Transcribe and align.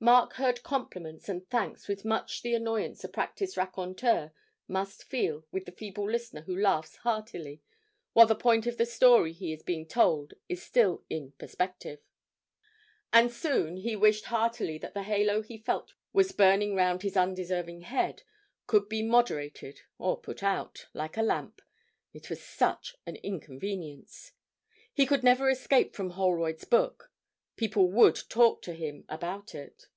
Mark 0.00 0.34
heard 0.34 0.62
compliments 0.62 1.28
and 1.28 1.50
thanks 1.50 1.88
with 1.88 2.04
much 2.04 2.42
the 2.42 2.54
annoyance 2.54 3.02
a 3.02 3.08
practised 3.08 3.56
raconteur 3.56 4.30
must 4.68 5.02
feel 5.02 5.44
with 5.50 5.64
the 5.64 5.72
feeble 5.72 6.08
listener 6.08 6.42
who 6.42 6.54
laughs 6.56 6.94
heartily, 6.98 7.60
while 8.12 8.24
the 8.24 8.36
point 8.36 8.64
of 8.68 8.76
the 8.76 8.86
story 8.86 9.32
he 9.32 9.52
is 9.52 9.64
being 9.64 9.84
told 9.88 10.34
is 10.48 10.62
still 10.62 11.02
in 11.10 11.32
perspective. 11.32 11.98
And 13.12 13.28
soon 13.32 13.76
he 13.76 13.96
wished 13.96 14.26
heartily 14.26 14.78
that 14.78 14.94
the 14.94 15.02
halo 15.02 15.42
he 15.42 15.58
felt 15.58 15.94
was 16.12 16.30
burning 16.30 16.76
round 16.76 17.02
his 17.02 17.16
undeserving 17.16 17.80
head 17.80 18.22
could 18.68 18.88
be 18.88 19.02
moderated 19.02 19.80
or 19.98 20.20
put 20.20 20.44
out, 20.44 20.86
like 20.94 21.16
a 21.16 21.22
lamp 21.22 21.60
it 22.12 22.30
was 22.30 22.40
such 22.40 22.94
an 23.04 23.16
inconvenience. 23.16 24.30
He 24.94 25.06
could 25.06 25.24
never 25.24 25.50
escape 25.50 25.96
from 25.96 26.10
Holroyd's 26.10 26.62
book; 26.64 27.10
people 27.56 27.90
would 27.90 28.14
talk 28.28 28.62
to 28.62 28.72
him 28.72 29.04
about 29.08 29.52
it. 29.52 29.88